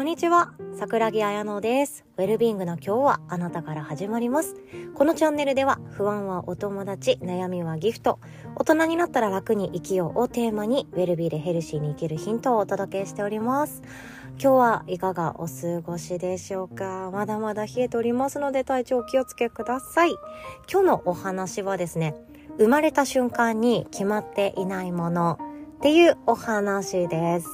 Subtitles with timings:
[0.00, 0.54] こんにちは。
[0.78, 2.06] 桜木彩乃です。
[2.16, 4.56] ウェルビーイングの今日はあなたから始まります。
[4.94, 8.18] このチャンネルでは不安はお友達悩みはギフト。
[8.56, 13.82] 大人になったら楽に生きようをテーマにウェルビーでヘルシーに生きるヒントをお届けしております。
[14.42, 17.10] 今日はいかがお過ごしでしょうか？
[17.12, 20.12] まだまだ冷えておりますので体調お気をつけください。
[20.72, 22.14] 今日のお話はですね
[22.56, 25.38] 生まれた瞬間に決まっていないもの
[25.76, 27.46] っていうお話です。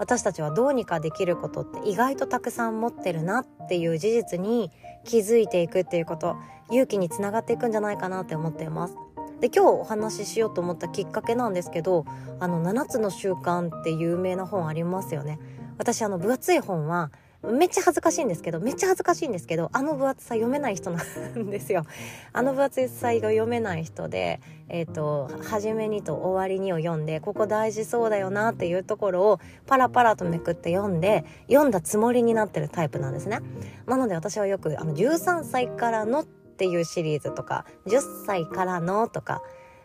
[0.00, 4.72] 私たちはどうにかできることって意外とたくさん持ってるなっていう事実に
[5.04, 6.36] 気づいていくっていうこと
[6.70, 8.96] 勇気につながっていくんじゃないかなって思っています。
[9.40, 12.06] で今日お話ししようと思ったきっかけなんですけど
[12.40, 15.38] あの7つの習慣って有名な本ありますよね。
[15.76, 17.10] 私あの分厚い本は
[17.42, 21.84] めっちゃ恥ずかしいんですけど、めっちゃ恥ずかしいんですけど、あの分厚さ読めない人なんですよ。
[22.34, 33.40] あの分厚さが読めない人で、えっ、ー、と、初めにと終わりにを読んで、ここ大事そうだよなっていうところをパラパラとめくって読んで、読んだつもりになってるタイプなんですね。
[33.86, 39.42] なので私はよく、あの、13歳からのっていうシリーズとか、10歳からのとか、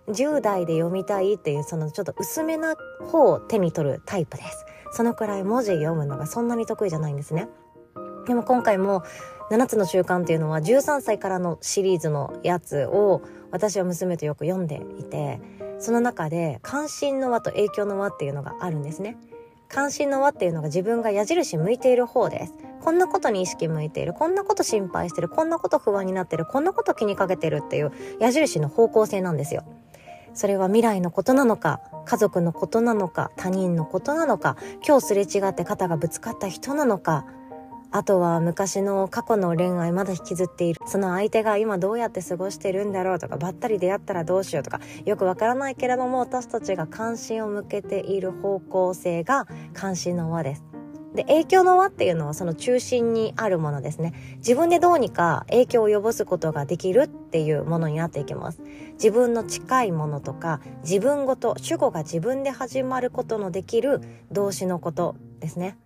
[0.09, 2.75] 10代で読みたいっていうそのちょっと薄めな
[3.09, 4.65] 方を手に取るタイプです。
[4.91, 7.47] そのくらい文字読むのがそんなに得意じゃないんですね。
[8.27, 9.03] でも今回も
[9.51, 15.39] 7つの習慣っていうのは13歳からのシリーズのやつを私は娘とよく読んでいて
[15.79, 19.17] その中で関心の輪と影響の輪っていうのがあるんですね。
[19.67, 22.53] 関心の輪っていうのが自分が矢印向いている方です。
[22.81, 24.13] こんなことに意識向いている。
[24.13, 25.27] こんなこと心配してる。
[25.27, 26.45] こんなこと不安になってる。
[26.45, 29.63] こんなこと気にかけてるっていう矢印の方向性なんですよ。
[30.35, 37.25] それは未来のことなのか、家族のことなのか、他人のことなのか、今日すれ違って肩がぶつかった人なのか、
[37.91, 40.81] あとは昔の過去の恋愛まだ引きずっている。
[40.85, 50.74] その相手が今どうやって過ごしてるんだろうとか、ばったり出会ったらどうしようとか、よくわからないけれども、私たちが関心を向けている方向性が関心の輪です。
[51.15, 54.13] で、影響の輪っていうのはその中心にあるものですね。
[54.37, 58.61] 自分でどうにか影響を及ぼすことができるっていうものになっていきます。
[58.93, 65.77] 自分の近いものとか、自分ごと、主語が自分で始まることのできる動詞のことですね。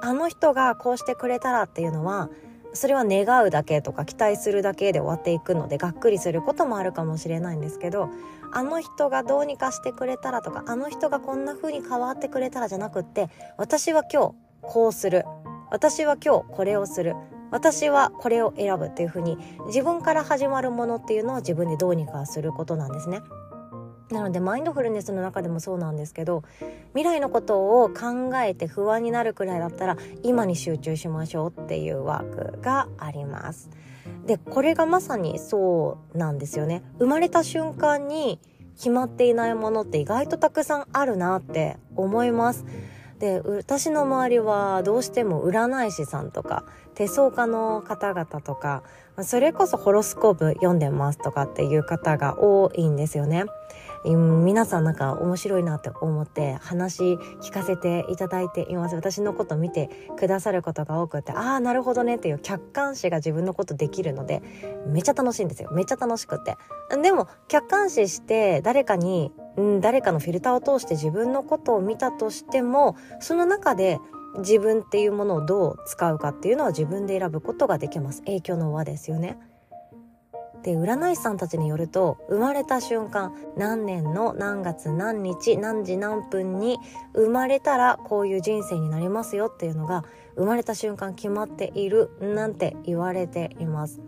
[0.00, 2.30] あの人がこうしてくれたらっていうのは、
[2.72, 8.10] それは願うだけとか期待するだけで終わっていくのでがっくりすることもあるかもしれないんですけど
[8.52, 15.24] あの人がどうにかしてくれたらとかあの人がこんな風に変わってくれたらじゃなくって私は今日こうする
[15.70, 17.14] 私は今日これをする
[17.50, 23.20] 私はこれを選ぶっていうふうに自分から始まるものっていうのを自分でどうにかすることなんですね。
[24.10, 26.42] なのでマインドフルネスの中でもそうなんですけど
[26.94, 33.68] 未来のことを考えて不安になるくらいだったら今に集中しましょうっていうワークがあります。
[34.26, 36.82] でこれがまさにそうなんですよね。
[36.98, 38.40] 生まれた瞬間に
[38.76, 42.64] 決まっていないものって意外とたくさんあるなって思います。
[43.18, 46.64] で私の周りはどうしても占い師さんとか
[46.94, 48.82] 手相家の方々とか
[49.22, 53.44] それこそホロスコープ読んでますとかっていう方が多いんですよね。
[54.04, 58.94] 皆さんなんか面白いなって思って話聞かせていただいています。
[58.94, 64.40] 私のこと見てくださることが多くてああなるほどねっていう客観視が自分のことできるので
[64.86, 65.70] めっちゃ楽しいんですよ。
[65.72, 66.56] めっちゃ楽しくて。
[67.02, 73.98] でも客観視して誰かにうん、誰かのフィルターを通して自分のことを見たとしてもその中で
[74.38, 78.20] 自分っていうものをどう使うかっていうのは自分で選ぶことができます。
[78.22, 79.36] 影響の輪ですよね。
[80.62, 86.78] で占い師さんたちによると生まれた瞬間何年の何月何日何時何分に
[87.14, 90.04] 生まれたらこういう人生になりますよっていうのが
[90.36, 94.00] 生まれた瞬間決まっているなんて言われています。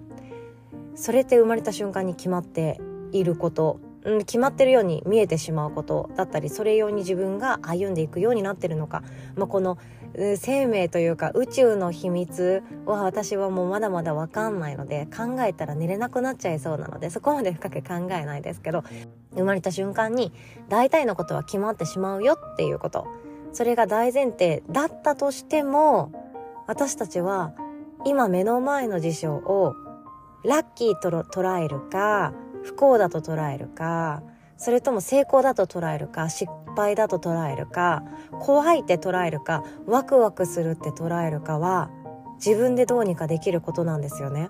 [0.94, 2.80] それって生まれた瞬間に決まって
[3.12, 9.02] いることうん、決まってるように見えてしまうことだったりそれ用に自分が歩んでいくようになってるのか、
[9.36, 9.78] まあ、この
[10.36, 18.82] 生命というか宇宙の秘密は私はもうまだまだ分かんないので考えたら寝れなくなっちゃいそうなのでそこまで深く考えないですけど
[19.34, 20.32] 生まれた瞬間に
[20.68, 23.06] 大体のことは決まってしまうよっていうこと。
[23.52, 26.12] それが大前提だったとしても
[26.66, 27.52] 私たちは
[28.04, 29.74] 今目の前の事象を
[30.44, 32.32] ラッキーと捉えるか
[32.64, 34.22] 不幸だと捉えるか
[34.56, 38.04] それとも成功だと捉えるか失敗だと捉えるか
[38.40, 41.90] 怖いって捉えるかワクワクするって捉えるかは
[42.44, 44.48] 自分でどうにかできることなんですよね。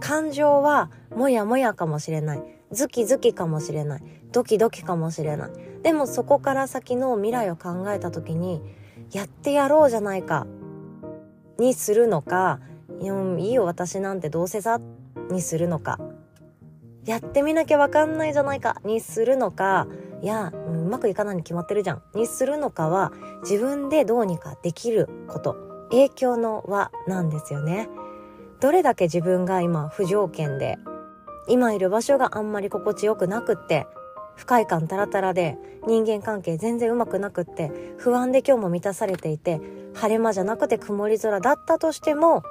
[0.00, 2.42] 感情はもやもやかもしれない。
[2.70, 4.02] ズキズキかもしれない。
[4.30, 5.50] ドキドキかもしれない。
[5.82, 8.60] でもそこから先の未来を考えた時に
[9.10, 10.46] やってやろうじゃないか。
[11.58, 12.60] にするのか
[13.00, 14.80] いいよ私なんてどうせさ
[15.30, 15.98] にするのか。
[17.04, 19.88] やってみなきゃわかんないじゃないかにするのか
[20.22, 23.12] いやうまくいかないに決まってるじゃんにするのかは
[23.42, 27.88] 自分でどうにかできること影響の輪なんですよね。
[28.60, 30.78] どれだけ自分が今不条件で
[31.48, 33.88] 今いる場所があんまり心地よくなくって
[34.36, 39.60] 不快感タラタラで人間関係全然うまくなくって不安で今日も満たされていて
[39.94, 42.44] 晴れ間じゃなくて曇り空だったとしても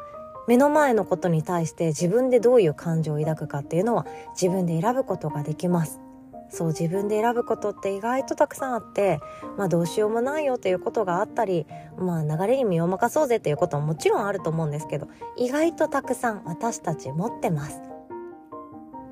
[0.51, 6.01] 目の前のことに対して自分でどういう感情を抱くかっていうのは自分で選ぶことができます。
[6.50, 9.21] そう自分で選ぶことって意外とたくさんあって
[9.57, 11.65] まあどうしようもないよということがあったり
[11.98, 15.07] まあ流れに身を任そうぜということももちろんあると思うんですけど
[15.38, 17.80] 意外とたくさん私たち持ってます。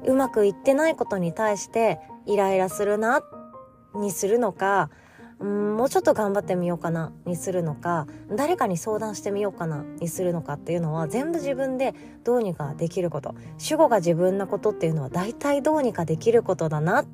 [0.08, 3.22] うまくいってないことに対してイライラするな
[3.96, 4.90] にするのか
[5.40, 11.96] うんもうちょっと頑張ってみようかなにするのか誰かに相談してみようかなにするのかっていうのは全部自分で
[12.26, 13.36] どうにかできること。
[13.58, 17.06] 主語が自分なことっていうのは大体どうにかできることだなっ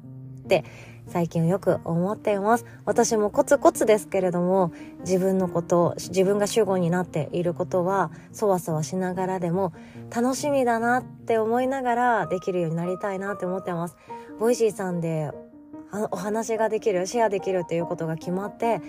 [0.47, 0.63] て
[1.07, 2.65] 最近よく思っています。
[2.83, 9.71] 私もコツコツですけれども自分のこと自分が主語になっていることはそわそわしながらでも
[10.13, 13.95] 楽しみだなって思いながらできるようになりたいなって思ってます。
[14.39, 15.31] Voicy さんで
[16.11, 18.81] お話ができるシェアできるっていうことが決まって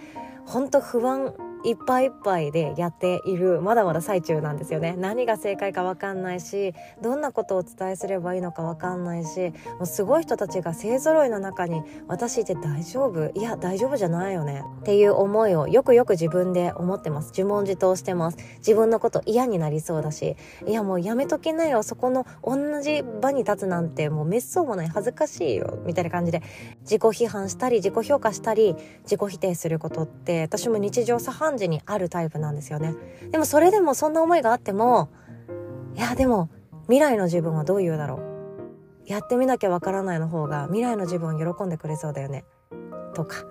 [0.45, 1.35] 本当不安
[1.67, 4.95] いっぱいいっぱいでやっているまだまだ最中なんですよね。
[4.97, 13.31] 何が正解か分かんないしどんなことをお伝えすればいいのか分かんないしもうすごい人たちが勢ぞろいの中に私いて大丈夫？
[13.39, 14.63] いや大丈夫じゃないよね。
[14.81, 17.31] っていう思いをよくよく自分で思ってます。
[17.31, 18.39] 自問自答してます。
[18.59, 20.37] 自分のこと嫌になりそうだし。
[20.67, 21.83] いやもうやめときなよ。
[21.83, 24.89] そこの同じ場に立つなんてもう滅相もない。
[24.89, 25.79] 恥ずかしいよ。
[25.85, 26.43] みたいな感じで。
[26.83, 32.95] 自己批判したり自己評価したり自己否定することって私も日常茶飯時にあるタイプなんですよね。
[33.31, 35.09] でもそれでもそんな思いがあっても
[35.95, 36.51] いやでも
[36.85, 39.11] 未来の自分はどう言うだろう。
[39.11, 42.45] やってみなきゃわからないの方が未来の自分を喜んでくれそうだよね。
[43.15, 43.45] とか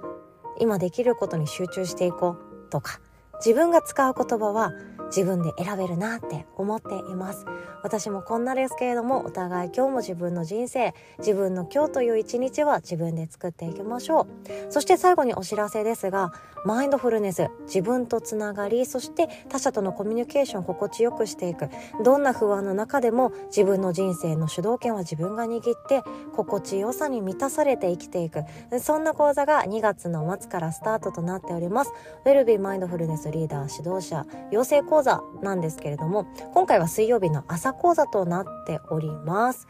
[0.59, 2.69] 今できることに集中していこう。
[2.69, 2.99] とか
[3.37, 4.73] 自分が使う言葉は
[5.07, 7.45] 自分で選べるなって思っています。
[7.83, 14.27] 私もこんなですけれどもお互い今日も自分の人生自分の今日という一日は自分で作っていきましょ
[14.69, 14.71] う。
[14.71, 16.33] そして最後にお知らせですが
[16.65, 21.69] マインドフルネス自分とつながりそして他者とのコミュニケーションを心地よくしていく。
[22.03, 26.01] どんな不安の中でも自分の人生の主導権は自分が握って
[26.35, 28.41] 心地よさに満たされて生きていく。
[28.79, 31.93] そんな講座が2月の末からスタートとなっております。
[32.25, 39.67] ウェルビーマインドフルネスリーダー指導者養成講座なんですけれども今回は水曜日の朝講座となっております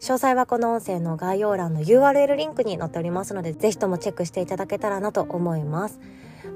[0.00, 5.98] 詳細はこの音声の概要欄の URL リンクに載っておりますので、ぜひともチェックしていただけたらなと思います。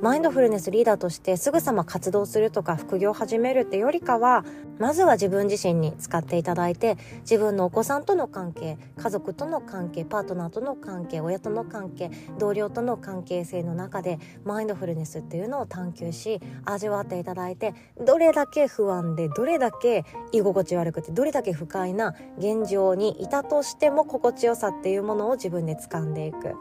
[0.03, 4.47] マインドフルネスリーダーとしてすぐさま活動するとか副業を始めるってよりかは
[4.79, 26.55] まずは自分自身に使っていただいて自分のお子さんとの関係家族との関係パートナーとの関係親との関係同僚との関係性の中でマインドフルネスっていうのを探求し味わっていただいてどれだけ不安でどれだけ居心地悪くてどれだけ不快な現状にいたとしても心地よさっていうものを自分で掴んでいく。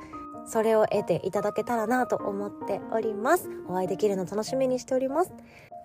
[0.46, 3.50] それを得ていただけたらなと思っております。
[3.68, 5.32] お会いできるの楽しみにしております。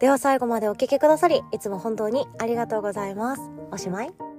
[0.01, 3.43] では最後までお聴きくださり、いつも本当にありがとうございます。
[3.71, 4.34] おしまい。